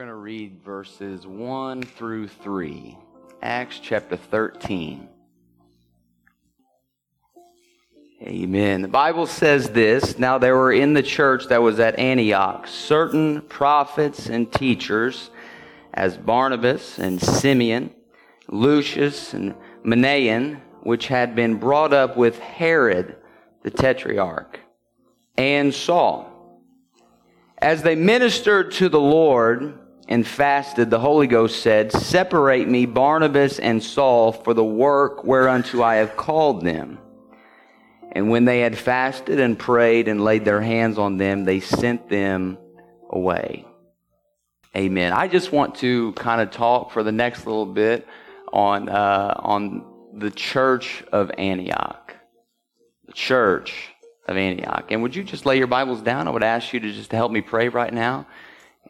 [0.00, 2.96] going to read verses 1 through 3.
[3.42, 5.06] Acts chapter 13.
[8.22, 8.80] Amen.
[8.80, 13.42] The Bible says this Now there were in the church that was at Antioch certain
[13.42, 15.28] prophets and teachers,
[15.92, 17.90] as Barnabas and Simeon,
[18.48, 19.54] Lucius and
[19.84, 23.16] Manaen, which had been brought up with Herod
[23.64, 24.60] the tetrarch,
[25.36, 26.26] and Saul.
[27.58, 29.79] As they ministered to the Lord
[30.10, 35.82] and fasted, the Holy Ghost said, Separate me, Barnabas and Saul, for the work whereunto
[35.82, 36.98] I have called them.
[38.10, 42.08] And when they had fasted and prayed and laid their hands on them, they sent
[42.08, 42.58] them
[43.08, 43.64] away.
[44.76, 45.12] Amen.
[45.12, 48.06] I just want to kind of talk for the next little bit
[48.52, 52.16] on uh, on the church of Antioch.
[53.06, 53.90] The church
[54.26, 54.86] of Antioch.
[54.90, 56.26] And would you just lay your Bibles down?
[56.26, 58.26] I would ask you to just help me pray right now.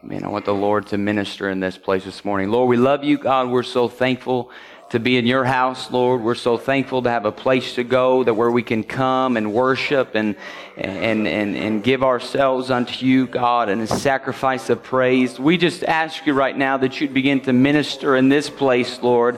[0.03, 0.23] Amen.
[0.23, 2.49] I want the Lord to minister in this place this morning.
[2.49, 3.51] Lord, we love you, God.
[3.51, 4.49] We're so thankful
[4.89, 6.23] to be in your house, Lord.
[6.23, 9.53] We're so thankful to have a place to go that where we can come and
[9.53, 10.35] worship and
[10.75, 15.39] and and, and give ourselves unto you, God, in a sacrifice of praise.
[15.39, 19.37] We just ask you right now that you'd begin to minister in this place, Lord.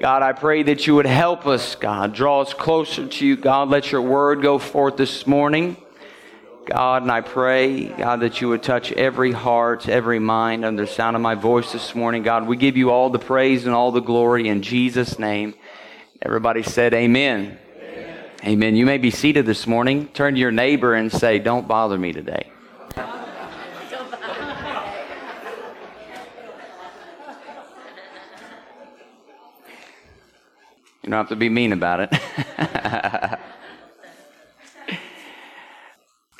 [0.00, 2.12] God, I pray that you would help us, God.
[2.12, 3.68] Draw us closer to you, God.
[3.68, 5.76] Let your word go forth this morning.
[6.64, 10.90] God, and I pray, God, that you would touch every heart, every mind under the
[10.90, 12.22] sound of my voice this morning.
[12.22, 15.54] God, we give you all the praise and all the glory in Jesus' name.
[16.20, 17.58] Everybody said, Amen.
[17.76, 18.24] Amen.
[18.44, 18.76] Amen.
[18.76, 20.06] You may be seated this morning.
[20.08, 22.52] Turn to your neighbor and say, Don't bother me today.
[31.02, 33.40] You don't have to be mean about it.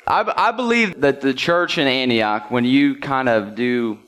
[0.05, 3.99] I, I believe that the church in Antioch, when you kind of do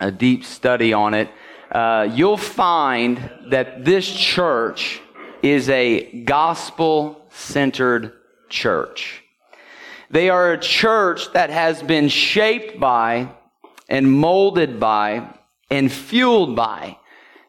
[0.00, 1.28] a deep study on it,
[1.70, 5.00] uh, you'll find that this church
[5.42, 8.12] is a gospel centered
[8.48, 9.22] church.
[10.10, 13.34] They are a church that has been shaped by
[13.88, 15.28] and molded by
[15.70, 16.98] and fueled by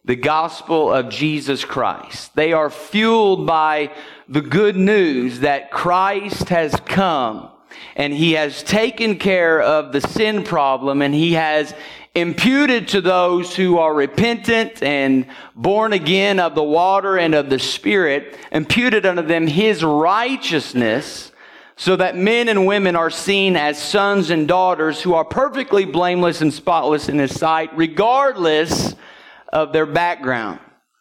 [0.03, 2.35] the gospel of Jesus Christ.
[2.35, 3.91] They are fueled by
[4.27, 7.51] the good news that Christ has come
[7.95, 11.73] and he has taken care of the sin problem and he has
[12.15, 15.25] imputed to those who are repentant and
[15.55, 21.31] born again of the water and of the spirit, imputed unto them his righteousness
[21.75, 26.41] so that men and women are seen as sons and daughters who are perfectly blameless
[26.41, 28.95] and spotless in his sight, regardless
[29.51, 30.59] of their background.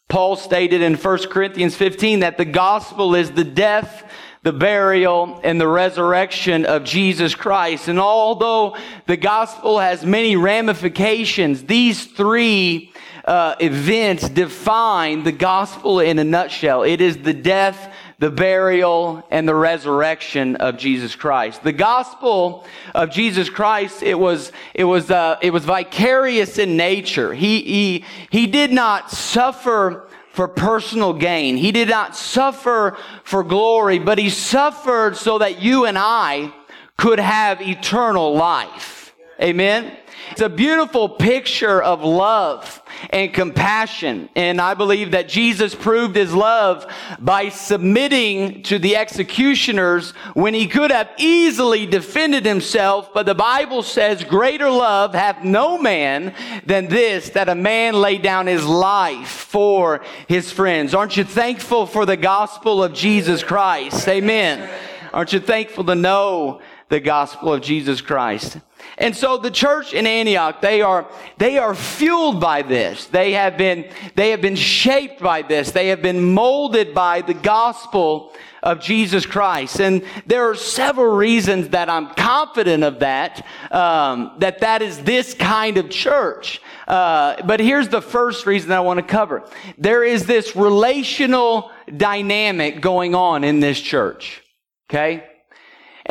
[0.09, 4.11] Paul stated in 1 Corinthians 15 that the gospel is the death,
[4.43, 7.87] the burial, and the resurrection of Jesus Christ.
[7.87, 8.77] And although
[9.07, 12.93] the gospel has many ramifications, these three
[13.25, 16.83] uh, events define the gospel in a nutshell.
[16.83, 21.63] It is the death, the burial and the resurrection of Jesus Christ.
[21.63, 22.67] The gospel
[22.97, 27.33] of Jesus Christ, it was, it was, uh, it was vicarious in nature.
[27.33, 31.57] He, he, he did not suffer for personal gain.
[31.57, 36.53] He did not suffer for glory, but he suffered so that you and I
[36.97, 39.02] could have eternal life.
[39.43, 39.97] Amen.
[40.31, 42.81] It's a beautiful picture of love
[43.11, 44.29] and compassion.
[44.37, 46.87] And I believe that Jesus proved his love
[47.19, 53.13] by submitting to the executioners when he could have easily defended himself.
[53.13, 58.19] But the Bible says, greater love hath no man than this, that a man lay
[58.19, 60.95] down his life for his friends.
[60.95, 64.07] Aren't you thankful for the gospel of Jesus Christ?
[64.07, 64.71] Amen.
[65.13, 68.59] Aren't you thankful to know the gospel of Jesus Christ?
[68.99, 71.09] And so the church in Antioch, they are,
[71.39, 73.07] they are fueled by this.
[73.07, 75.71] They have been, they have been shaped by this.
[75.71, 79.81] They have been molded by the gospel of Jesus Christ.
[79.81, 85.33] And there are several reasons that I'm confident of that, um, that that is this
[85.33, 86.61] kind of church.
[86.87, 89.49] Uh, but here's the first reason I want to cover.
[89.79, 94.43] There is this relational dynamic going on in this church.
[94.91, 95.25] Okay?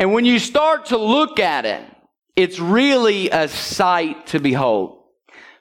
[0.02, 1.80] And when you start to look at it,
[2.34, 4.98] it's really a sight to behold.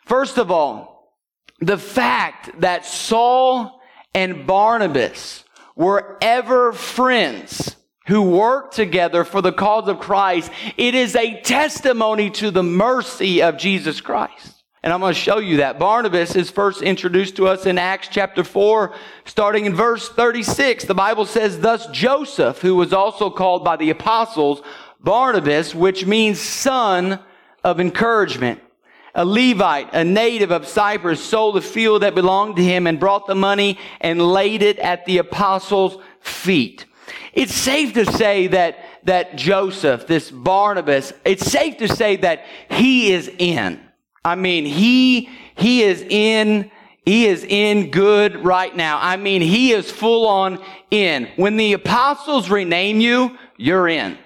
[0.07, 1.13] First of all,
[1.59, 3.79] the fact that Saul
[4.15, 5.43] and Barnabas
[5.75, 7.75] were ever friends
[8.07, 13.43] who worked together for the cause of Christ, it is a testimony to the mercy
[13.43, 14.60] of Jesus Christ.
[14.83, 15.77] And I'm going to show you that.
[15.77, 18.93] Barnabas is first introduced to us in Acts chapter 4,
[19.25, 20.85] starting in verse 36.
[20.85, 24.63] The Bible says, Thus Joseph, who was also called by the apostles
[24.99, 27.19] Barnabas, which means son
[27.63, 28.59] of encouragement,
[29.13, 33.27] a Levite, a native of Cyprus, sold a field that belonged to him and brought
[33.27, 36.85] the money and laid it at the apostles' feet.
[37.33, 43.13] It's safe to say that, that Joseph, this Barnabas, it's safe to say that he
[43.13, 43.79] is in.
[44.23, 46.69] I mean, he, he is in,
[47.05, 48.99] he is in good right now.
[49.01, 51.27] I mean, he is full on in.
[51.35, 54.17] When the apostles rename you, you're in.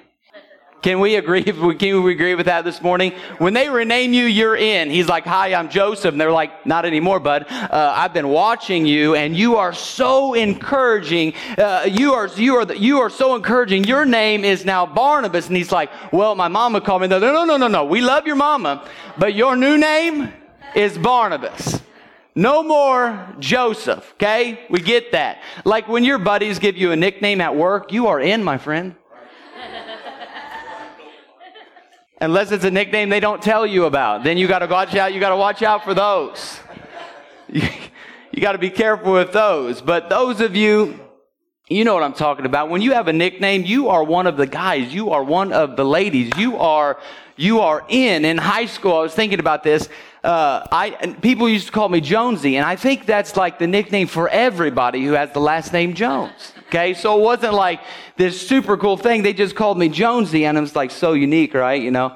[0.86, 1.44] Can we agree?
[1.80, 3.14] Can we agree with that this morning?
[3.40, 4.92] When they rename you, you're in.
[4.92, 7.48] He's like, "Hi, I'm Joseph," and they're like, "Not anymore, bud.
[7.50, 11.34] Uh, I've been watching you, and you are so encouraging.
[11.58, 13.86] Uh, you are you are you are so encouraging.
[13.86, 17.46] Your name is now Barnabas." And he's like, "Well, my mama called me." No, no,
[17.46, 17.86] no, no, no.
[17.86, 18.88] We love your mama,
[19.18, 20.32] but your new name
[20.76, 21.82] is Barnabas.
[22.36, 24.60] No more Joseph, okay?
[24.70, 25.42] We get that.
[25.64, 28.94] Like when your buddies give you a nickname at work, you are in, my friend.
[32.26, 34.24] Unless it's a nickname they don't tell you about.
[34.24, 35.14] Then you got to watch out.
[35.14, 36.60] You got to watch out for those.
[37.48, 37.62] You,
[38.32, 39.80] you got to be careful with those.
[39.80, 41.00] But those of you,
[41.70, 42.72] you know what I'm talking about.
[42.72, 44.92] When you have a nickname, you are one of the guys.
[44.92, 46.32] You are one of the ladies.
[46.36, 47.00] You are,
[47.38, 48.26] you are in.
[48.26, 49.88] In high school, I was thinking about this.
[50.26, 54.08] Uh, I, people used to call me Jonesy, and I think that's like the nickname
[54.08, 56.54] for everybody who has the last name Jones.
[56.68, 57.82] Okay, so it wasn't like
[58.18, 59.22] this super cool thing.
[59.22, 61.80] They just called me Jonesy, and it was like so unique, right?
[61.80, 62.16] You know.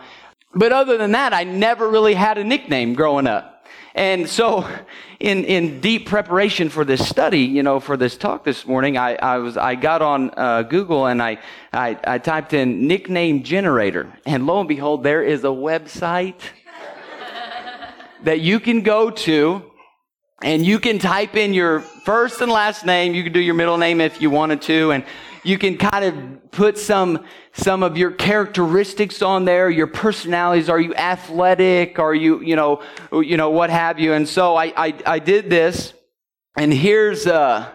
[0.55, 3.67] But other than that, I never really had a nickname growing up.
[3.93, 4.67] And so,
[5.19, 9.17] in, in deep preparation for this study, you know, for this talk this morning, I,
[9.17, 11.37] I was I got on uh, Google and I,
[11.73, 16.39] I I typed in nickname generator, and lo and behold, there is a website
[18.23, 19.69] that you can go to
[20.41, 23.13] and you can type in your first and last name.
[23.13, 24.91] You can do your middle name if you wanted to.
[24.91, 25.03] And
[25.43, 30.69] you can kind of put some, some of your characteristics on there, your personalities.
[30.69, 31.99] Are you athletic?
[31.99, 32.81] Are you, you know,
[33.11, 34.13] you know, what have you?
[34.13, 35.93] And so I, I, I did this.
[36.57, 37.69] And here's, uh,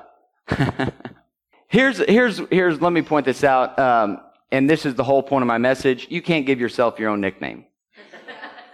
[1.69, 3.79] here's, here's, here's, let me point this out.
[3.79, 4.21] Um,
[4.51, 6.07] and this is the whole point of my message.
[6.11, 7.67] You can't give yourself your own nickname.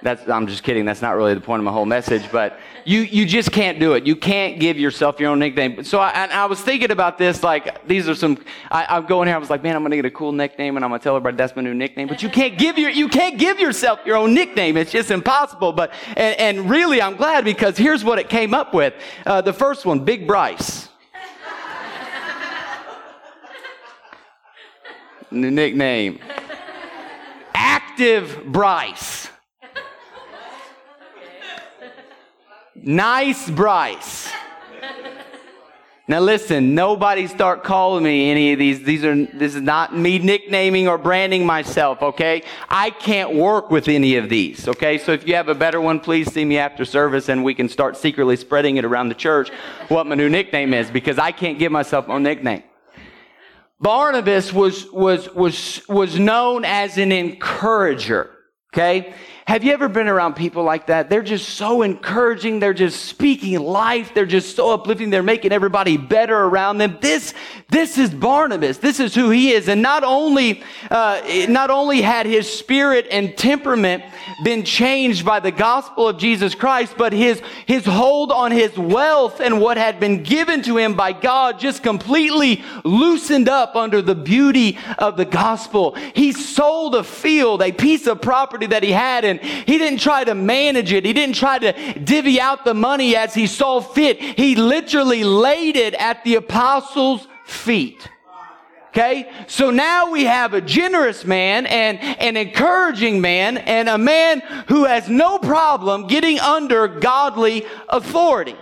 [0.03, 0.85] That's, I'm just kidding.
[0.87, 3.93] That's not really the point of my whole message, but you, you just can't do
[3.93, 4.07] it.
[4.07, 5.85] You can't give yourself your own nickname.
[5.85, 9.37] So I, I was thinking about this, like, these are some, I, I'm going here,
[9.37, 11.05] I was like, man, I'm going to get a cool nickname and I'm going to
[11.05, 12.09] tell everybody that's my new nickname.
[12.09, 14.77] But you can't give your, you can't give yourself your own nickname.
[14.77, 15.73] It's just impossible.
[15.73, 18.95] But, and, and really, I'm glad because here's what it came up with.
[19.27, 20.89] Uh, the first one, Big Bryce.
[25.31, 26.19] new nickname.
[27.55, 29.30] Active Bryce.
[32.83, 34.31] Nice Bryce.
[36.09, 38.83] Now listen, nobody start calling me any of these.
[38.83, 42.43] These are, this is not me nicknaming or branding myself, okay?
[42.69, 44.99] I can't work with any of these, okay?
[44.99, 47.69] So if you have a better one, please see me after service and we can
[47.69, 49.51] start secretly spreading it around the church
[49.87, 52.65] what my new nickname is because I can't give myself a nickname.
[53.79, 58.31] Barnabas was, was, was, was known as an encourager,
[58.75, 59.15] okay?
[59.51, 61.11] Have you ever been around people like that?
[61.11, 62.61] They're just so encouraging.
[62.61, 64.15] They're just speaking life.
[64.15, 65.11] They're just so uplifting.
[65.11, 66.99] They're making everybody better around them.
[67.01, 67.35] This,
[67.69, 68.79] this is Barnabas.
[68.79, 69.67] This is who he is.
[69.67, 74.05] And not only, uh, not only had his spirit and temperament
[74.45, 79.41] been changed by the gospel of Jesus Christ, but his, his hold on his wealth
[79.41, 84.15] and what had been given to him by God just completely loosened up under the
[84.15, 85.97] beauty of the gospel.
[86.15, 90.25] He sold a field, a piece of property that he had and he didn't try
[90.25, 91.05] to manage it.
[91.05, 94.21] He didn't try to divvy out the money as he saw fit.
[94.21, 98.09] He literally laid it at the apostles' feet.
[98.89, 99.31] Okay?
[99.47, 104.85] So now we have a generous man and an encouraging man and a man who
[104.85, 108.57] has no problem getting under godly authority.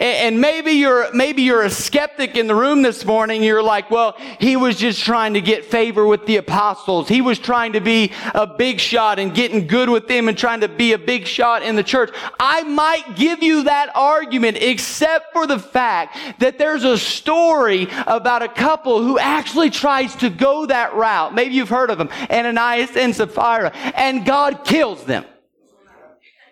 [0.00, 3.42] And maybe you're, maybe you're a skeptic in the room this morning.
[3.42, 7.06] You're like, well, he was just trying to get favor with the apostles.
[7.06, 10.60] He was trying to be a big shot and getting good with them and trying
[10.62, 12.10] to be a big shot in the church.
[12.40, 18.42] I might give you that argument except for the fact that there's a story about
[18.42, 21.34] a couple who actually tries to go that route.
[21.34, 25.26] Maybe you've heard of them, Ananias and Sapphira, and God kills them.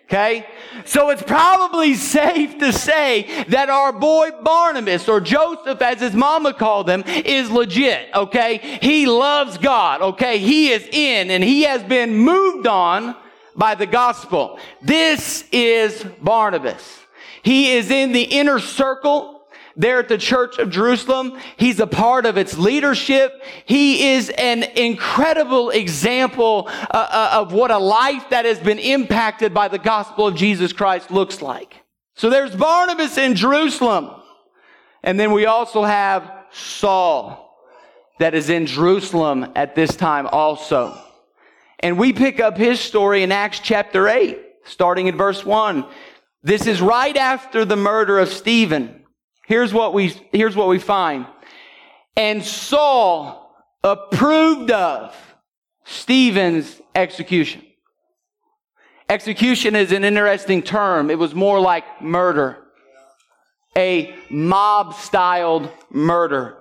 [0.09, 0.47] Okay?
[0.85, 6.51] So it's probably safe to say that our boy Barnabas, or Joseph as his mama
[6.51, 8.09] called him, is legit.
[8.15, 8.79] Okay?
[8.81, 10.01] He loves God.
[10.01, 10.39] Okay?
[10.39, 13.15] He is in and he has been moved on
[13.55, 14.57] by the gospel.
[14.81, 17.01] This is Barnabas.
[17.43, 19.38] He is in the inner circle
[19.79, 21.39] there at the church of Jerusalem.
[21.55, 23.41] He's a part of its leadership.
[23.65, 29.53] He is an incredible example uh, uh, of what a life that has been impacted
[29.53, 31.81] by the gospel of Jesus Christ looks like.
[32.15, 34.11] So there's Barnabas in Jerusalem.
[35.01, 37.57] And then we also have Saul
[38.19, 41.01] that is in Jerusalem at this time also.
[41.79, 45.85] And we pick up his story in Acts chapter 8, starting in verse 1.
[46.43, 48.98] This is right after the murder of Stephen.
[49.49, 51.25] Here's what we, here's what we find.
[52.15, 53.51] And Saul
[53.83, 55.15] approved of
[55.85, 57.63] Stephen's execution.
[59.09, 61.09] Execution is an interesting term.
[61.09, 62.59] It was more like murder.
[63.75, 66.55] A mob styled murder.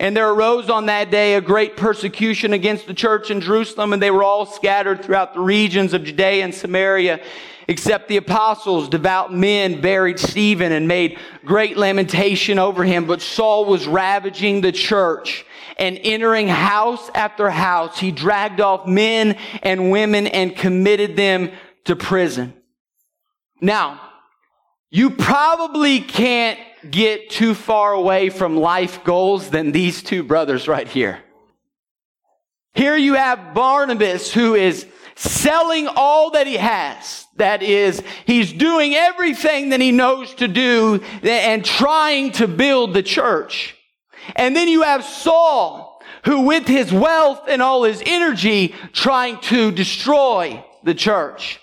[0.00, 4.02] And there arose on that day a great persecution against the church in Jerusalem, and
[4.02, 7.20] they were all scattered throughout the regions of Judea and Samaria
[7.68, 13.06] except the apostles, devout men, buried Stephen and made great lamentation over him.
[13.06, 15.44] But Saul was ravaging the church
[15.78, 17.98] and entering house after house.
[17.98, 21.50] He dragged off men and women and committed them
[21.84, 22.54] to prison.
[23.60, 24.00] Now,
[24.90, 30.86] you probably can't get too far away from life goals than these two brothers right
[30.86, 31.20] here.
[32.74, 37.26] Here you have Barnabas who is selling all that he has.
[37.36, 43.02] That is, he's doing everything that he knows to do and trying to build the
[43.02, 43.76] church.
[44.36, 49.70] And then you have Saul, who with his wealth and all his energy trying to
[49.70, 51.60] destroy the church.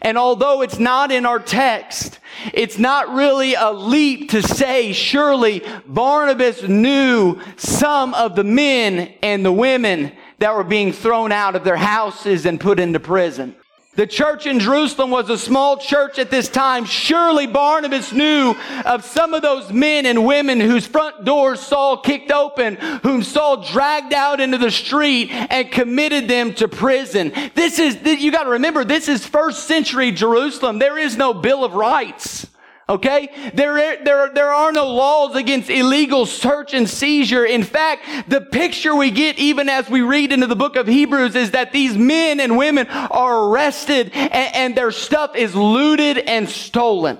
[0.00, 2.20] And although it's not in our text,
[2.54, 9.44] it's not really a leap to say surely Barnabas knew some of the men and
[9.44, 13.54] the women that were being thrown out of their houses and put into prison.
[13.98, 16.84] The church in Jerusalem was a small church at this time.
[16.84, 18.54] Surely Barnabas knew
[18.84, 23.64] of some of those men and women whose front doors Saul kicked open, whom Saul
[23.64, 27.32] dragged out into the street and committed them to prison.
[27.56, 30.78] This is, you got to remember, this is first century Jerusalem.
[30.78, 32.46] There is no Bill of Rights.
[32.88, 33.28] Okay?
[33.52, 37.44] There, there, there are no laws against illegal search and seizure.
[37.44, 41.34] In fact, the picture we get even as we read into the book of Hebrews
[41.34, 46.48] is that these men and women are arrested and, and their stuff is looted and
[46.48, 47.18] stolen.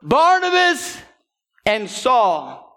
[0.00, 0.96] Barnabas
[1.66, 2.72] and Saul,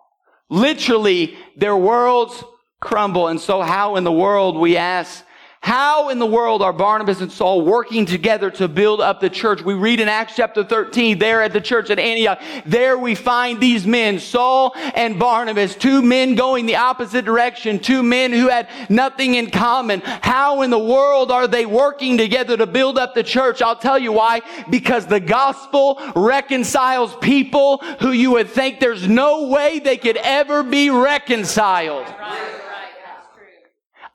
[0.49, 2.43] literally, their worlds
[2.79, 3.27] crumble.
[3.27, 5.23] And so how in the world, we ask,
[5.61, 9.61] how in the world are Barnabas and Saul working together to build up the church?
[9.61, 13.61] We read in Acts chapter 13, there at the church at Antioch, there we find
[13.61, 18.69] these men, Saul and Barnabas, two men going the opposite direction, two men who had
[18.89, 20.01] nothing in common.
[20.01, 23.61] How in the world are they working together to build up the church?
[23.61, 24.41] I'll tell you why.
[24.69, 30.63] Because the gospel reconciles people who you would think there's no way they could ever
[30.63, 32.07] be reconciled.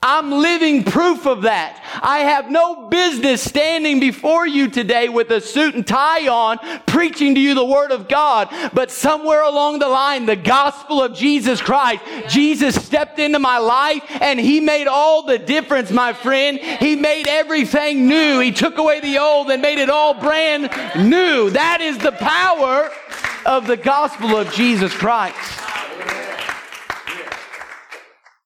[0.03, 1.83] I'm living proof of that.
[2.03, 7.35] I have no business standing before you today with a suit and tie on, preaching
[7.35, 8.49] to you the Word of God.
[8.73, 14.03] But somewhere along the line, the gospel of Jesus Christ, Jesus stepped into my life
[14.21, 16.59] and He made all the difference, my friend.
[16.59, 18.39] He made everything new.
[18.41, 20.71] He took away the old and made it all brand
[21.09, 21.51] new.
[21.51, 22.91] That is the power
[23.47, 25.66] of the gospel of Jesus Christ.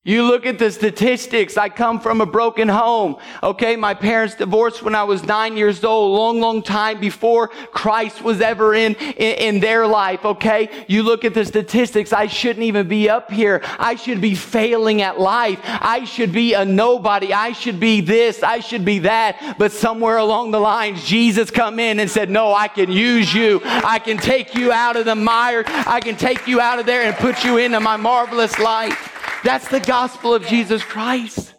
[0.02, 1.59] You look at the statistics.
[1.59, 3.16] I come from a broken home.
[3.42, 3.76] Okay.
[3.76, 8.40] My parents divorced when I was nine years old, long, long time before Christ was
[8.40, 10.25] ever in, in, in, their life.
[10.25, 10.87] Okay.
[10.88, 12.14] You look at the statistics.
[12.14, 13.61] I shouldn't even be up here.
[13.78, 15.61] I should be failing at life.
[15.64, 17.35] I should be a nobody.
[17.35, 18.42] I should be this.
[18.42, 19.57] I should be that.
[19.59, 23.61] But somewhere along the lines, Jesus come in and said, no, I can use you.
[23.64, 25.64] I can take you out of the mire.
[25.66, 28.97] I can take you out of there and put you into my marvelous light.
[29.42, 31.54] That's the gospel of Jesus Christ.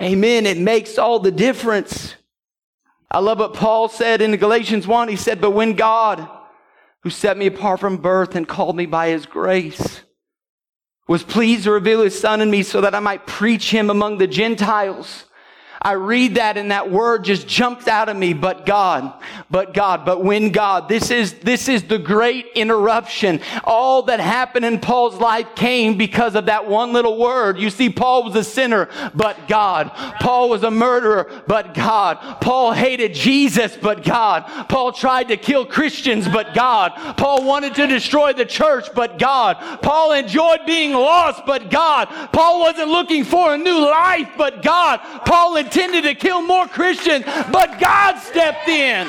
[0.00, 0.46] Amen.
[0.46, 2.14] It makes all the difference.
[3.10, 5.08] I love what Paul said in Galatians 1.
[5.08, 6.28] He said, But when God,
[7.02, 10.02] who set me apart from birth and called me by his grace,
[11.08, 14.18] was pleased to reveal his son in me so that I might preach him among
[14.18, 15.26] the Gentiles,
[15.84, 19.12] I read that and that word just jumped out of me, but God,
[19.50, 23.40] but God, but when God, this is, this is the great interruption.
[23.64, 27.58] All that happened in Paul's life came because of that one little word.
[27.58, 29.90] You see, Paul was a sinner, but God.
[30.20, 32.40] Paul was a murderer, but God.
[32.40, 34.44] Paul hated Jesus, but God.
[34.68, 36.92] Paul tried to kill Christians, but God.
[37.16, 39.56] Paul wanted to destroy the church, but God.
[39.82, 42.06] Paul enjoyed being lost, but God.
[42.32, 45.00] Paul wasn't looking for a new life, but God.
[45.26, 49.06] Paul intended to kill more Christians, but God stepped in.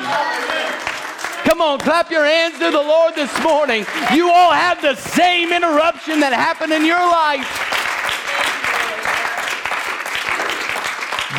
[1.44, 3.84] Come on, clap your hands to the Lord this morning.
[4.14, 7.44] You all have the same interruption that happened in your life.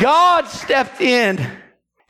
[0.00, 1.44] God stepped in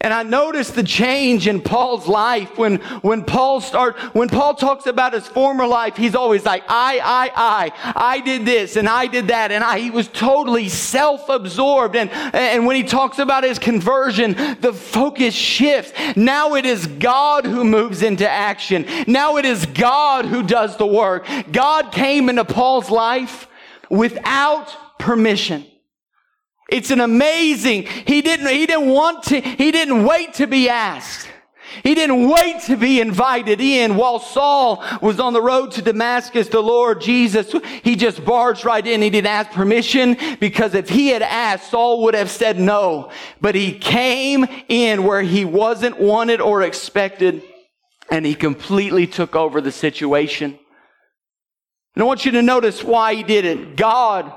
[0.03, 4.87] and I noticed the change in Paul's life when, when Paul start, when Paul talks
[4.87, 9.07] about his former life, he's always like, I, I, I, I did this and I
[9.07, 9.51] did that.
[9.51, 11.97] And I, he was totally self-absorbed.
[11.97, 15.93] And, and when he talks about his conversion, the focus shifts.
[16.15, 18.87] Now it is God who moves into action.
[19.09, 21.27] Now it is God who does the work.
[21.51, 23.49] God came into Paul's life
[23.89, 25.65] without permission.
[26.69, 31.29] It's an amazing, he didn't, he didn't want to, he didn't wait to be asked.
[31.83, 36.49] He didn't wait to be invited in while Saul was on the road to Damascus.
[36.49, 39.03] The Lord Jesus, he just barged right in.
[39.03, 43.11] He didn't ask permission because if he had asked, Saul would have said no.
[43.41, 47.43] But he came in where he wasn't wanted or expected
[48.11, 50.59] and he completely took over the situation.
[51.95, 53.77] And I want you to notice why he did it.
[53.77, 54.33] God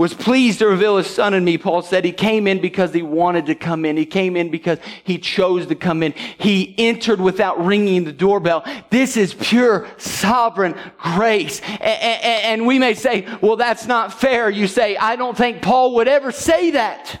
[0.00, 1.58] was pleased to reveal his son in me.
[1.58, 3.98] Paul said he came in because he wanted to come in.
[3.98, 6.12] He came in because he chose to come in.
[6.38, 8.64] He entered without ringing the doorbell.
[8.88, 11.60] This is pure sovereign grace.
[11.60, 14.48] And we may say, well, that's not fair.
[14.48, 17.20] You say, I don't think Paul would ever say that.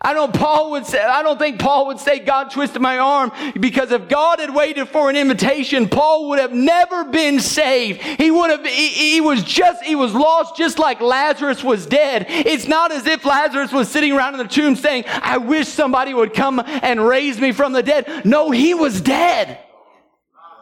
[0.00, 3.32] I don't Paul would say, I don't think Paul would say God twisted my arm
[3.58, 8.00] because if God had waited for an invitation, Paul would have never been saved.
[8.00, 12.26] He would have, he, he, was just, he was lost just like Lazarus was dead.
[12.28, 16.14] It's not as if Lazarus was sitting around in the tomb saying, I wish somebody
[16.14, 18.24] would come and raise me from the dead.
[18.24, 19.58] No, he was dead.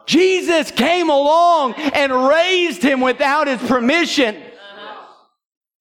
[0.07, 4.37] Jesus came along and raised him without his permission.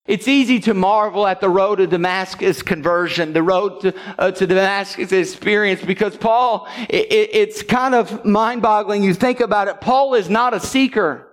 [0.08, 4.46] It's easy to marvel at the road to Damascus conversion, the road to, uh, to
[4.46, 9.02] Damascus experience, because Paul, it, it's kind of mind boggling.
[9.02, 9.82] You think about it.
[9.82, 11.28] Paul is not a seeker.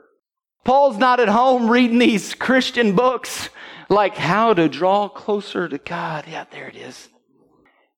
[0.64, 3.50] Paul's not at home reading these Christian books
[3.91, 6.25] like how to draw closer to God.
[6.26, 7.11] Yeah, there it is.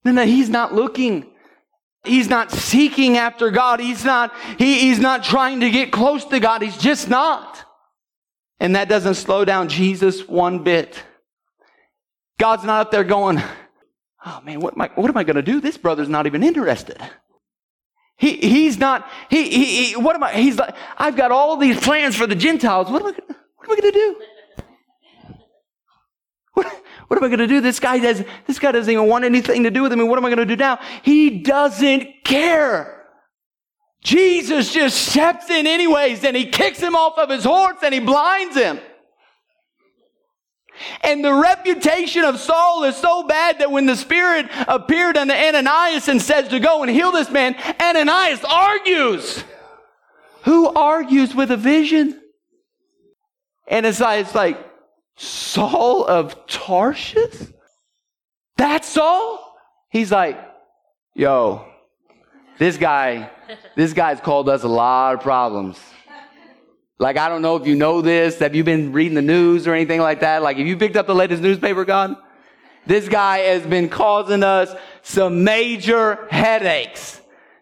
[0.05, 1.31] No, no, he's not looking.
[2.03, 3.79] He's not seeking after God.
[3.79, 6.63] He's not, he, he's not trying to get close to God.
[6.63, 7.65] He's just not.
[8.65, 11.03] And that doesn't slow down Jesus one bit.
[12.39, 13.43] God's not up there going,
[14.25, 15.61] oh man, what am I, what am I going to do?
[15.61, 16.99] This brother's not even interested.
[18.17, 21.79] He, he's not, he, he, he, what am I, he's like, I've got all these
[21.79, 22.91] plans for the Gentiles.
[22.91, 24.17] What am I, what am I going to do?
[26.55, 26.67] What,
[27.09, 27.61] what am I going to do?
[27.61, 30.05] This guy does, this guy doesn't even want anything to do with me.
[30.05, 30.79] What am I going to do now?
[31.03, 33.04] He doesn't care.
[34.05, 38.01] Jesus just steps in anyways and he kicks him off of his horse and he
[38.01, 38.79] blinds him.
[41.03, 46.09] And the reputation of Saul is so bad that when the Spirit appeared unto Ananias
[46.09, 49.43] and says to go and heal this man, Ananias argues.
[50.43, 52.21] Who argues with a vision?
[53.67, 54.59] And it's like, it's like
[55.17, 57.53] Saul of Tarshish?
[58.59, 59.57] That's Saul?
[59.89, 60.39] He's like,
[61.15, 61.67] yo,
[62.59, 63.31] this guy,
[63.77, 65.79] this guy's called us a lot of problems.
[66.99, 68.39] Like, I don't know if you know this.
[68.39, 70.43] Have you been reading the news or anything like that?
[70.43, 72.17] Like, have you picked up the latest newspaper, God?
[72.87, 77.21] This guy has been causing us some major headaches.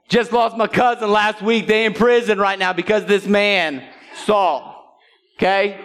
[0.08, 1.66] Just lost my cousin last week.
[1.66, 3.82] They in prison right now because this man,
[4.26, 4.98] Saul.
[5.38, 5.80] Okay?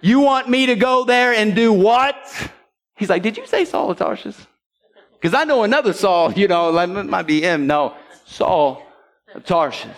[0.00, 2.16] You want me to go there and do what?
[2.96, 4.36] He's like, did you say Saul of Tarshish?
[5.22, 7.68] Because I know another Saul, you know, like, it might be him.
[7.68, 7.94] No,
[8.26, 8.82] Saul
[9.32, 9.88] of Tarshish.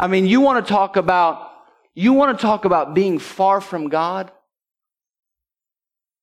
[0.00, 1.50] I mean, you want to talk about,
[1.94, 4.32] you want to talk about being far from God?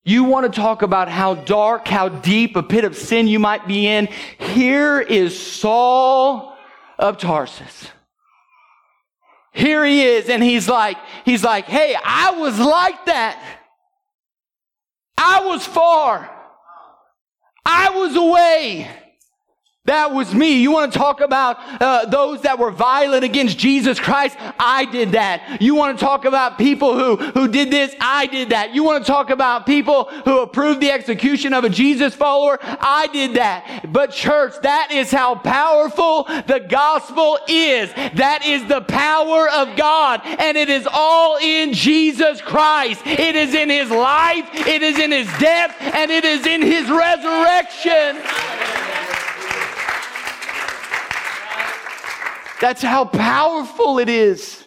[0.03, 3.67] You want to talk about how dark, how deep a pit of sin you might
[3.67, 4.09] be in?
[4.39, 6.57] Here is Saul
[6.97, 7.89] of Tarsus.
[9.51, 13.59] Here he is, and he's like, he's like, hey, I was like that.
[15.15, 16.31] I was far.
[17.65, 19.02] I was away.
[19.85, 20.61] That was me.
[20.61, 24.37] You want to talk about uh, those that were violent against Jesus Christ?
[24.57, 25.61] I did that.
[25.61, 27.93] You want to talk about people who, who did this?
[27.99, 28.73] I did that.
[28.73, 32.59] You want to talk about people who approved the execution of a Jesus follower?
[32.61, 33.91] I did that.
[33.91, 37.91] But church, that is how powerful the gospel is.
[37.91, 40.21] That is the power of God.
[40.23, 43.01] And it is all in Jesus Christ.
[43.05, 44.47] It is in His life.
[44.65, 48.92] It is in His death and it is in His resurrection.
[52.63, 54.65] That's how powerful it is.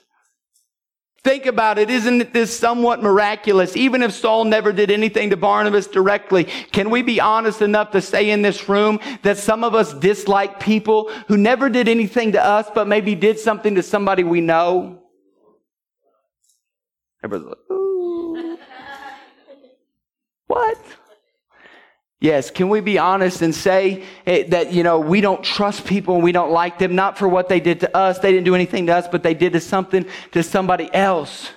[1.24, 1.88] Think about it.
[1.88, 3.74] Isn't this somewhat miraculous?
[3.74, 8.02] Even if Saul never did anything to Barnabas directly, can we be honest enough to
[8.02, 12.44] say in this room that some of us dislike people who never did anything to
[12.44, 15.02] us, but maybe did something to somebody we know?
[17.24, 18.58] Everybody's like, Ooh.
[20.48, 20.78] what?
[22.20, 26.14] Yes, can we be honest and say eh, that, you know, we don't trust people
[26.14, 28.18] and we don't like them, not for what they did to us.
[28.18, 31.50] They didn't do anything to us, but they did to something to somebody else.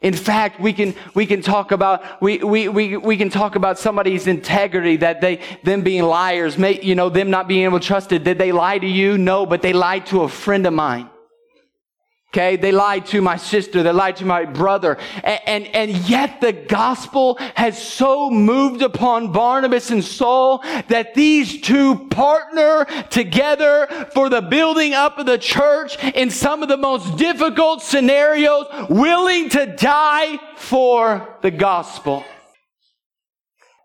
[0.00, 3.78] In fact, we can, we can talk about, we, we, we, we can talk about
[3.78, 7.86] somebody's integrity, that they, them being liars, may, you know, them not being able to
[7.86, 8.24] trust it.
[8.24, 9.16] Did they lie to you?
[9.18, 11.08] No, but they lied to a friend of mine.
[12.34, 14.98] Okay, they lied to my sister, they lied to my brother.
[15.22, 21.60] And, and, and, yet the gospel has so moved upon Barnabas and Saul that these
[21.60, 27.16] two partner together for the building up of the church in some of the most
[27.16, 32.24] difficult scenarios, willing to die for the gospel.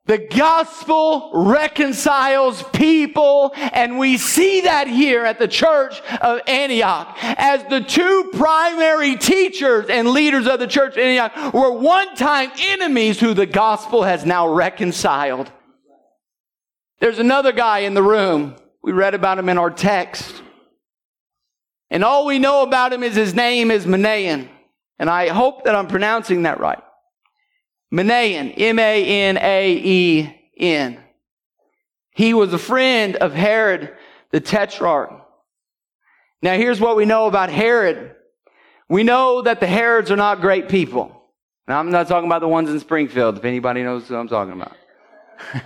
[0.10, 7.15] The gospel reconciles people, and we see that here at the church of Antioch.
[7.22, 12.50] As the two primary teachers and leaders of the church of Antioch were one time
[12.58, 15.52] enemies who the gospel has now reconciled.
[17.00, 18.56] There's another guy in the room.
[18.82, 20.41] We read about him in our text.
[21.91, 24.50] And all we know about him is his name is Manaen.
[24.98, 26.82] And I hope that I'm pronouncing that right.
[27.91, 29.39] Manaen, M-A-N-A-E-N.
[32.12, 33.95] He was a friend of Herod
[34.32, 35.25] the Tetrarch.
[36.41, 38.15] Now here's what we know about Herod.
[38.88, 41.15] We know that the Herods are not great people.
[41.67, 44.54] Now I'm not talking about the ones in Springfield, if anybody knows who I'm talking
[44.54, 44.75] about.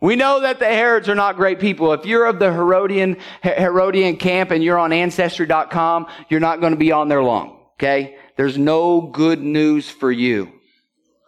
[0.00, 1.92] we know that the Herods are not great people.
[1.92, 6.78] If you're of the Herodian, Herodian camp and you're on Ancestry.com, you're not going to
[6.78, 7.60] be on there long.
[7.74, 8.18] Okay?
[8.36, 10.52] There's no good news for you.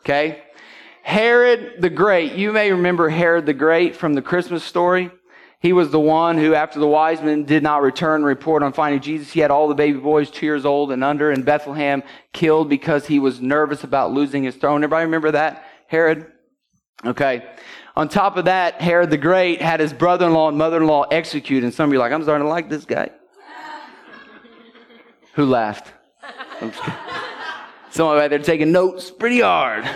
[0.02, 0.42] Okay?
[1.02, 2.34] Herod the Great.
[2.34, 5.10] You may remember Herod the Great from the Christmas story.
[5.60, 8.72] He was the one who, after the wise men did not return and report on
[8.72, 12.02] finding Jesus, he had all the baby boys two years old and under in Bethlehem
[12.32, 14.82] killed because he was nervous about losing his throne.
[14.82, 15.64] Everybody remember that?
[15.86, 16.26] Herod?
[17.04, 17.48] Okay.
[17.94, 21.64] On top of that, Herod the Great had his brother-in-law and mother-in-law executed.
[21.64, 23.10] And some of you are like, I'm starting to like this guy.
[25.34, 25.92] Who laughed?
[27.92, 29.86] Some of you are taking notes pretty hard.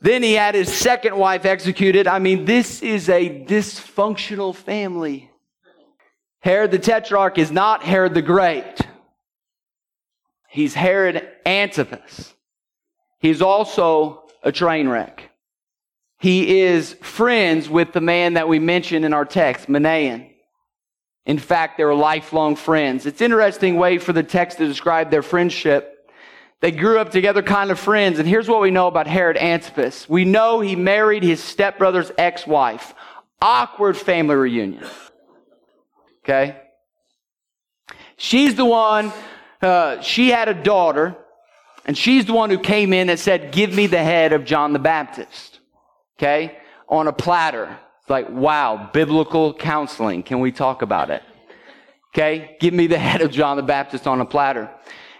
[0.00, 2.08] then he had his second wife executed.
[2.08, 5.30] I mean, this is a dysfunctional family.
[6.40, 8.80] Herod the Tetrarch is not Herod the Great.
[10.48, 12.34] He's Herod Antipas.
[13.20, 15.30] He's also a train wreck.
[16.18, 20.33] He is friends with the man that we mentioned in our text, Manaen.
[21.26, 23.06] In fact, they were lifelong friends.
[23.06, 25.90] It's interesting way for the text to describe their friendship.
[26.60, 28.18] They grew up together kind of friends.
[28.18, 30.08] And here's what we know about Herod Antipas.
[30.08, 32.94] We know he married his stepbrother's ex-wife.
[33.40, 34.86] Awkward family reunion.
[36.22, 36.56] Okay?
[38.16, 39.12] She's the one,
[39.60, 41.16] uh, she had a daughter,
[41.84, 44.72] and she's the one who came in and said, give me the head of John
[44.72, 45.60] the Baptist.
[46.18, 46.58] Okay?
[46.88, 47.78] On a platter.
[48.04, 50.22] It's like, wow, biblical counseling.
[50.22, 51.22] Can we talk about it?
[52.12, 52.58] Okay?
[52.60, 54.70] Give me the head of John the Baptist on a platter.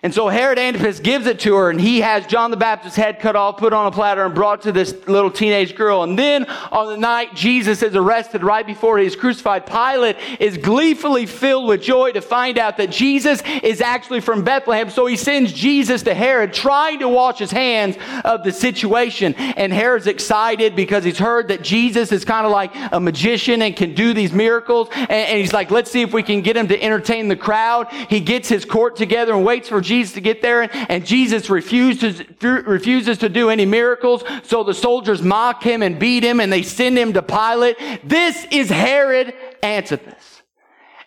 [0.05, 3.21] And so Herod Antipas gives it to her, and he has John the Baptist's head
[3.21, 6.03] cut off, put on a platter, and brought to this little teenage girl.
[6.03, 11.25] And then on the night Jesus is arrested, right before he's crucified, Pilate is gleefully
[11.25, 14.90] filled with joy to find out that Jesus is actually from Bethlehem.
[14.90, 19.33] So he sends Jesus to Herod, trying to wash his hands of the situation.
[19.37, 23.75] And Herod's excited because he's heard that Jesus is kind of like a magician and
[23.75, 24.90] can do these miracles.
[24.93, 27.90] And, and he's like, let's see if we can get him to entertain the crowd.
[28.11, 31.48] He gets his court together and waits for Jesus Jesus to get there, and Jesus
[31.48, 34.24] refuses, refuses to do any miracles.
[34.42, 37.76] So the soldiers mock him and beat him, and they send him to Pilate.
[38.04, 40.42] This is Herod Antipas.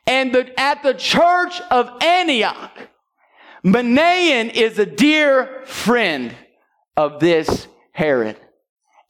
[0.06, 2.71] And the, at the church of Antioch,
[3.63, 6.34] Manaen is a dear friend
[6.95, 8.38] of this Herod.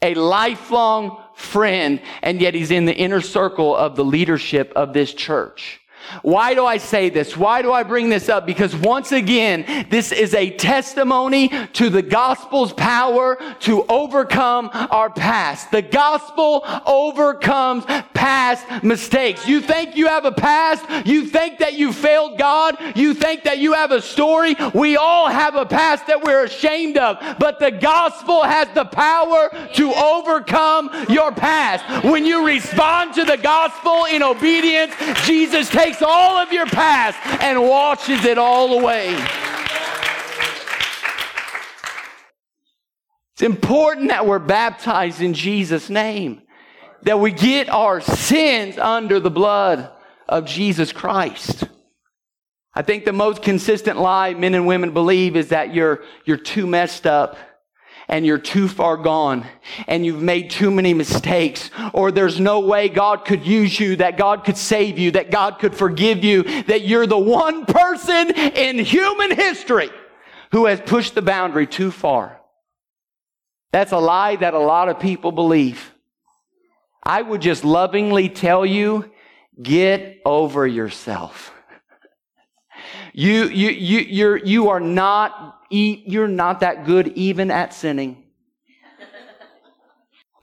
[0.01, 5.13] A lifelong friend, and yet he's in the inner circle of the leadership of this
[5.13, 5.79] church.
[6.21, 7.35] Why do I say this?
[7.35, 8.45] Why do I bring this up?
[8.45, 15.71] Because once again, this is a testimony to the gospel's power to overcome our past.
[15.71, 19.47] The gospel overcomes past mistakes.
[19.47, 21.07] You think you have a past.
[21.07, 22.77] You think that you failed God.
[22.95, 24.55] You think that you have a story.
[24.73, 27.17] We all have a past that we're ashamed of.
[27.39, 32.05] But the gospel has the power to overcome your past.
[32.05, 34.93] When you respond to the gospel in obedience,
[35.25, 39.13] Jesus takes all of your past and washes it all away.
[43.33, 46.41] It's important that we're baptized in Jesus' name,
[47.03, 49.91] that we get our sins under the blood
[50.27, 51.65] of Jesus Christ.
[52.73, 56.67] I think the most consistent lie men and women believe is that you're, you're too
[56.67, 57.37] messed up
[58.09, 59.45] and you're too far gone
[59.87, 64.17] and you've made too many mistakes or there's no way God could use you, that
[64.17, 68.79] God could save you, that God could forgive you, that you're the one person in
[68.79, 69.89] human history
[70.51, 72.39] who has pushed the boundary too far.
[73.71, 75.93] That's a lie that a lot of people believe.
[77.03, 79.11] I would just lovingly tell you,
[79.61, 81.53] get over yourself.
[83.13, 88.23] You, you, you, you're, you are not, you're not that good even at sinning.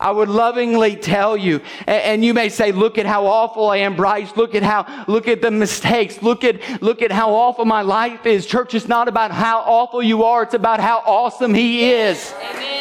[0.01, 3.97] I would lovingly tell you, and you may say, look at how awful I am,
[3.97, 4.37] Bryce.
[4.37, 6.21] Look at how, look at the mistakes.
[6.21, 8.45] Look at, look at how awful my life is.
[8.45, 10.43] Church is not about how awful you are.
[10.43, 12.35] It's about how awesome He is.
[12.37, 12.75] Amen.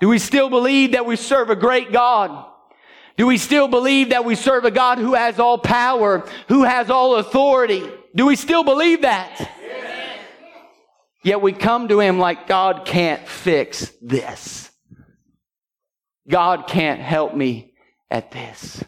[0.00, 2.44] Do we still believe that we serve a great God?
[3.16, 6.90] Do we still believe that we serve a God who has all power, who has
[6.90, 7.88] all authority?
[8.14, 9.50] Do we still believe that?
[11.22, 14.70] Yet we come to Him like God can't fix this.
[16.28, 17.74] God can't help me
[18.10, 18.82] at this.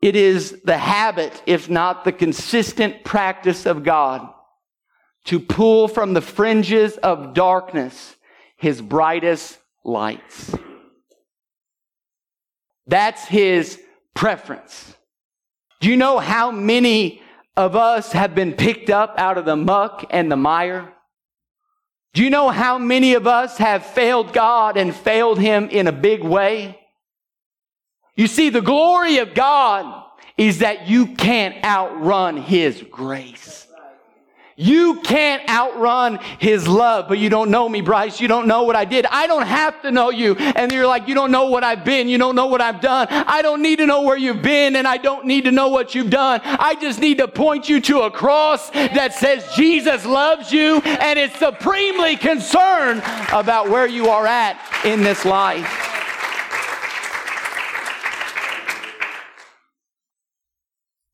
[0.00, 4.28] It is the habit, if not the consistent practice of God,
[5.26, 8.16] to pull from the fringes of darkness
[8.56, 10.54] His brightest lights.
[12.86, 13.80] That's his
[14.14, 14.94] preference.
[15.80, 17.22] Do you know how many
[17.56, 20.92] of us have been picked up out of the muck and the mire?
[22.14, 25.92] Do you know how many of us have failed God and failed Him in a
[25.92, 26.78] big way?
[28.16, 30.04] You see, the glory of God
[30.36, 33.66] is that you can't outrun His grace.
[34.56, 38.20] You can't outrun his love, but you don't know me, Bryce.
[38.20, 39.06] You don't know what I did.
[39.06, 40.34] I don't have to know you.
[40.36, 42.08] And you're like, you don't know what I've been.
[42.08, 43.06] You don't know what I've done.
[43.10, 45.94] I don't need to know where you've been and I don't need to know what
[45.94, 46.40] you've done.
[46.44, 51.18] I just need to point you to a cross that says Jesus loves you and
[51.18, 55.91] is supremely concerned about where you are at in this life.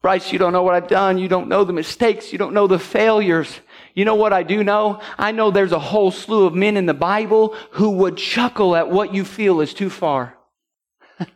[0.09, 1.19] Bryce, you don't know what I've done.
[1.19, 2.33] You don't know the mistakes.
[2.33, 3.61] You don't know the failures.
[3.93, 5.03] You know what I do know?
[5.19, 8.91] I know there's a whole slew of men in the Bible who would chuckle at
[8.91, 10.39] what you feel is too far.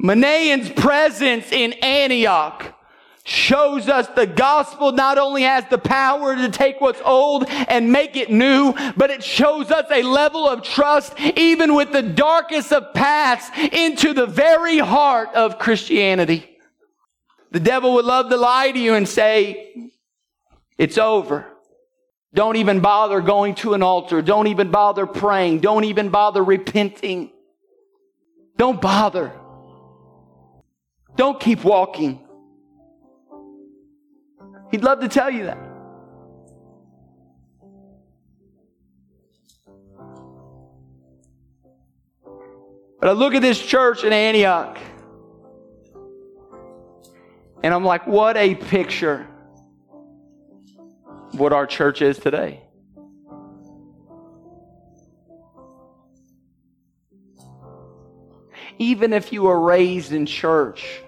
[0.00, 2.72] Manaen's presence in Antioch
[3.24, 8.14] shows us the gospel not only has the power to take what's old and make
[8.14, 12.94] it new, but it shows us a level of trust even with the darkest of
[12.94, 16.50] paths into the very heart of Christianity.
[17.52, 19.90] The devil would love to lie to you and say,
[20.78, 21.46] it's over.
[22.34, 24.22] Don't even bother going to an altar.
[24.22, 25.60] Don't even bother praying.
[25.60, 27.30] Don't even bother repenting.
[28.56, 29.32] Don't bother.
[31.14, 32.26] Don't keep walking.
[34.70, 35.58] He'd love to tell you that.
[42.98, 44.78] But I look at this church in Antioch,
[47.62, 49.26] and I'm like, what a picture
[51.32, 52.60] what our church is today.
[58.78, 61.00] Even if you were raised in church,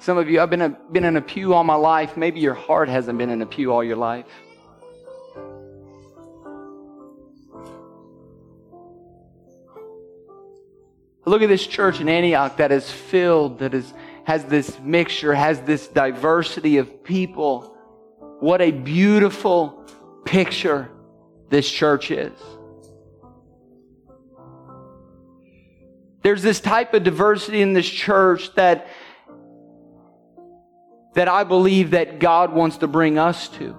[0.00, 2.16] Some of you, I've been, a, been in a pew all my life.
[2.16, 4.24] Maybe your heart hasn't been in a pew all your life.
[11.30, 15.60] Look at this church in Antioch that is filled, that is, has this mixture, has
[15.60, 17.76] this diversity of people.
[18.40, 19.88] What a beautiful
[20.24, 20.90] picture
[21.48, 22.32] this church is.
[26.22, 28.88] There's this type of diversity in this church that
[31.14, 33.76] that I believe that God wants to bring us to.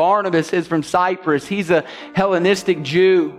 [0.00, 1.46] Barnabas is from Cyprus.
[1.46, 1.84] He's a
[2.14, 3.38] Hellenistic Jew.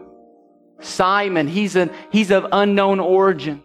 [0.80, 3.64] Simon, he's, a he's of unknown origin.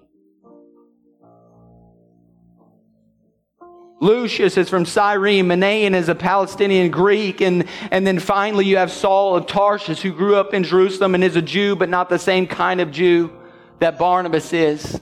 [4.01, 5.45] Lucius is from Cyrene.
[5.45, 7.43] Manaen is a Palestinian Greek.
[7.43, 11.23] And, and then finally, you have Saul of Tarsus, who grew up in Jerusalem and
[11.23, 13.31] is a Jew, but not the same kind of Jew
[13.79, 14.99] that Barnabas is.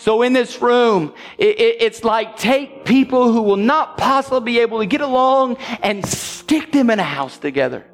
[0.00, 4.58] So in this room, it, it, it's like take people who will not possibly be
[4.60, 7.84] able to get along and stick them in a house together.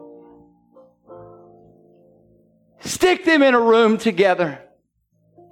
[2.78, 4.62] Stick them in a room together.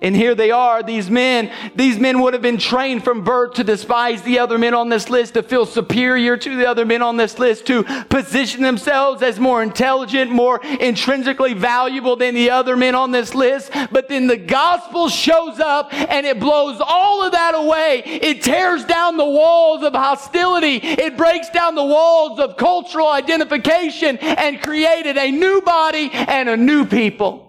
[0.05, 1.51] And here they are, these men.
[1.75, 5.09] These men would have been trained from birth to despise the other men on this
[5.09, 9.41] list, to feel superior to the other men on this list, to position themselves as
[9.41, 13.73] more intelligent, more intrinsically valuable than the other men on this list.
[13.91, 18.03] But then the gospel shows up and it blows all of that away.
[18.05, 20.81] It tears down the walls of hostility.
[20.83, 26.59] It breaks down the walls of cultural identification and created a new body and a
[26.59, 27.44] new people.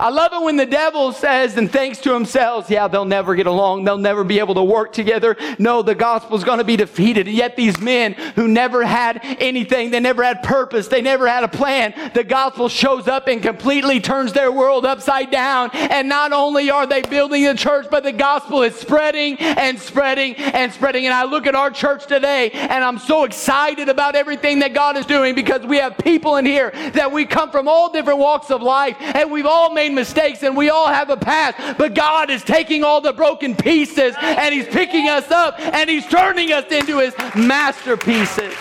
[0.00, 3.46] I love it when the devil says and thinks to himself, yeah, they'll never get
[3.46, 3.84] along.
[3.84, 5.36] They'll never be able to work together.
[5.58, 7.28] No, the gospel's going to be defeated.
[7.28, 11.44] And yet these men who never had anything, they never had purpose, they never had
[11.44, 15.68] a plan, the gospel shows up and completely turns their world upside down.
[15.74, 20.34] And not only are they building the church, but the gospel is spreading and spreading
[20.36, 21.04] and spreading.
[21.04, 24.96] And I look at our church today and I'm so excited about everything that God
[24.96, 28.50] is doing because we have people in here that we come from all different walks
[28.50, 31.94] of life and we've all made made mistakes and we all have a past, but
[31.94, 36.52] God is taking all the broken pieces and He's picking us up and He's turning
[36.52, 38.54] us into His masterpieces.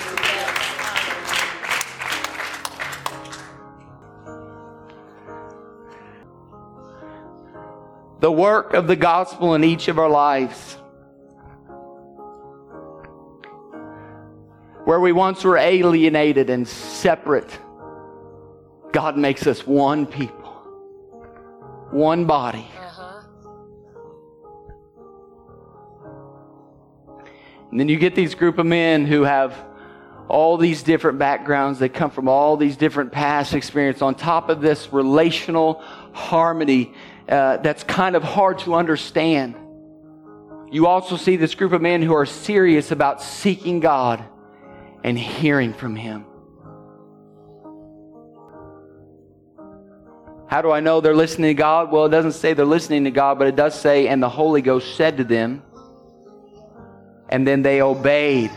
[8.21, 10.75] The work of the gospel in each of our lives.
[14.83, 17.57] Where we once were alienated and separate,
[18.91, 20.38] God makes us one people
[21.91, 22.67] one body.
[22.77, 23.21] Uh-huh.
[27.71, 29.55] And then you get these group of men who have
[30.27, 31.79] all these different backgrounds.
[31.79, 36.93] They come from all these different past experience on top of this relational harmony
[37.27, 39.55] uh, that's kind of hard to understand.
[40.71, 44.23] You also see this group of men who are serious about seeking God
[45.03, 46.25] and hearing from Him.
[50.49, 51.91] How do I know they're listening to God?
[51.91, 54.63] Well, it doesn't say they're listening to God, but it does say, and the Holy
[54.63, 55.61] Ghost said to them,
[57.29, 58.49] and then they obeyed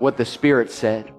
[0.00, 1.12] what the Spirit said.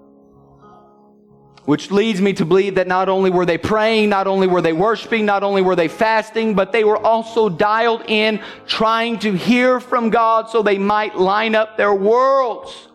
[1.64, 4.74] Which leads me to believe that not only were they praying, not only were they
[4.74, 9.80] worshiping, not only were they fasting, but they were also dialed in trying to hear
[9.80, 12.90] from God so they might line up their worlds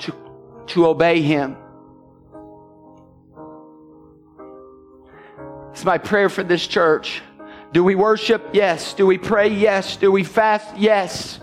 [0.00, 0.14] to,
[0.66, 1.56] to obey Him.
[5.84, 7.20] My prayer for this church.
[7.72, 8.50] Do we worship?
[8.52, 8.94] Yes.
[8.94, 9.48] Do we pray?
[9.48, 9.96] Yes.
[9.96, 10.76] Do we fast?
[10.78, 11.40] Yes.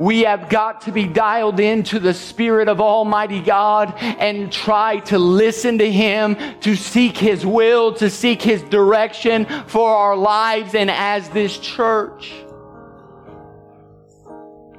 [0.00, 5.18] We have got to be dialed into the Spirit of Almighty God and try to
[5.18, 10.90] listen to Him, to seek His will, to seek His direction for our lives and
[10.90, 12.32] as this church.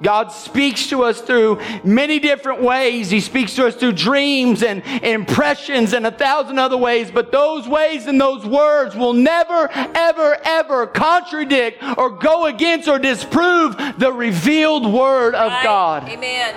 [0.10, 3.12] God speaks to us through many different ways.
[3.12, 7.68] He speaks to us through dreams and impressions and a thousand other ways, but those
[7.68, 14.12] ways and those words will never, ever, ever contradict or go against or disprove the
[14.12, 15.64] revealed word of right.
[15.64, 16.10] God.
[16.10, 16.56] Amen.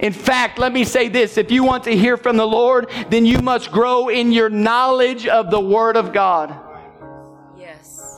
[0.00, 3.24] In fact, let me say this if you want to hear from the Lord, then
[3.24, 6.65] you must grow in your knowledge of the Word of God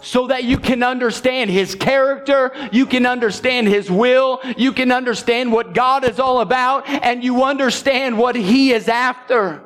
[0.08, 5.52] so that you can understand His character, you can understand His will, you can understand
[5.52, 9.62] what God is all about, and you understand what He is after.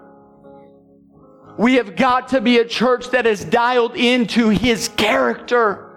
[1.57, 5.89] We have got to be a church that is dialed into His character.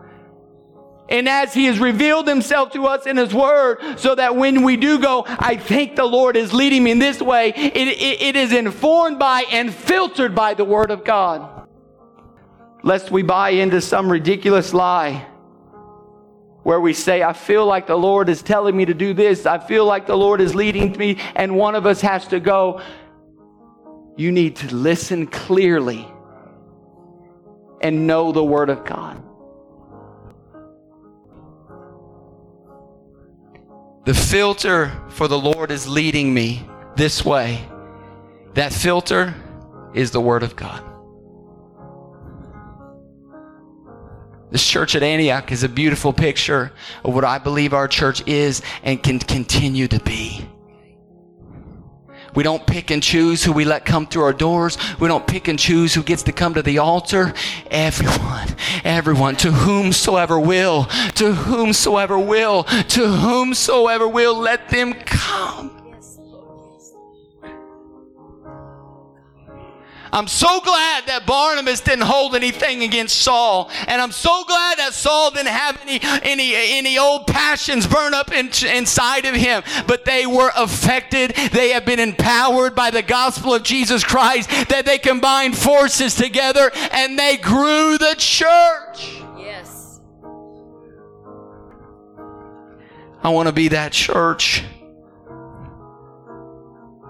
[1.09, 4.77] And as He has revealed Himself to us in His Word, so that when we
[4.77, 8.35] do go, I think the Lord is leading me in this way, it, it, it
[8.35, 11.54] is informed by and filtered by the Word of God
[12.85, 15.25] lest we buy into some ridiculous lie
[16.61, 19.47] where we say, I feel like the Lord is telling me to do this.
[19.47, 21.17] I feel like the Lord is leading me.
[21.35, 22.81] And one of us has to go.
[24.15, 26.07] You need to listen clearly
[27.81, 29.21] and know the Word of God.
[34.05, 37.67] The filter for the Lord is leading me this way.
[38.53, 39.33] That filter
[39.95, 40.84] is the Word of God.
[44.55, 46.71] This church at Antioch is a beautiful picture
[47.03, 50.47] of what I believe our church is and can continue to be.
[52.35, 54.77] We don't pick and choose who we let come through our doors.
[54.97, 57.33] We don't pick and choose who gets to come to the altar.
[57.69, 58.47] Everyone,
[58.85, 60.85] everyone, to whomsoever will,
[61.15, 65.74] to whomsoever will, to whomsoever will, let them come.
[70.15, 74.93] I'm so glad that Barnabas didn't hold anything against Saul, and I'm so glad that
[74.93, 79.61] Saul didn't have any any any old passions burn up in, inside of him.
[79.87, 81.35] But they were affected.
[81.51, 84.49] They have been empowered by the gospel of Jesus Christ.
[84.69, 89.19] That they combined forces together and they grew the church.
[89.37, 89.99] Yes.
[93.21, 94.63] I want to be that church.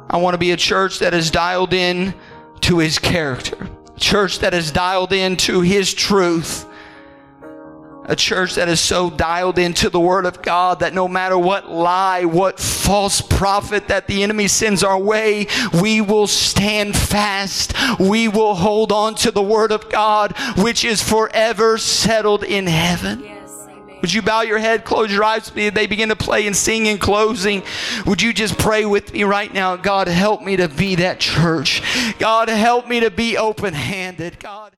[0.10, 2.16] I want to be a church that is dialed in
[2.66, 3.70] to his character.
[3.96, 6.66] A Church that is dialed into his truth.
[8.08, 11.70] A church that is so dialed into the Word of God that no matter what
[11.70, 15.48] lie, what false prophet that the enemy sends our way,
[15.80, 17.74] we will stand fast.
[18.00, 23.24] We will hold on to the Word of God, which is forever settled in heaven.
[23.24, 23.35] Yes.
[24.06, 25.50] Would you bow your head, close your eyes?
[25.50, 27.64] They begin to play and sing in closing.
[28.06, 29.78] Would you just pray with me right now?
[29.78, 31.82] God, help me to be that church.
[32.20, 34.38] God, help me to be open handed.
[34.38, 34.74] God.